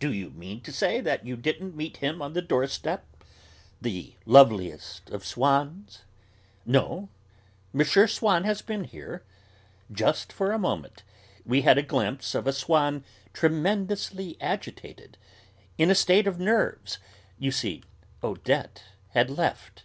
"D'you 0.00 0.28
mean 0.28 0.60
to 0.64 0.70
say 0.70 1.00
you 1.24 1.34
didn't 1.34 1.74
meet 1.74 1.96
him 1.96 2.20
on 2.20 2.34
the 2.34 2.42
doorstep 2.42 3.06
the 3.80 4.12
loveliest 4.26 5.08
of 5.08 5.24
Swanns?" 5.24 6.02
"No. 6.66 7.08
M. 7.74 7.82
Swann 8.06 8.44
has 8.44 8.60
been 8.60 8.84
here?" 8.84 9.24
"Just 9.90 10.30
for 10.30 10.52
a 10.52 10.58
moment. 10.58 11.04
We 11.46 11.62
had 11.62 11.78
a 11.78 11.82
glimpse 11.82 12.34
of 12.34 12.46
a 12.46 12.52
Swann 12.52 13.02
tremendously 13.32 14.36
agitated. 14.42 15.16
In 15.78 15.90
a 15.90 15.94
state 15.94 16.26
of 16.26 16.38
nerves. 16.38 16.98
You 17.38 17.50
see, 17.50 17.82
Odette 18.22 18.84
had 19.12 19.30
left." 19.30 19.84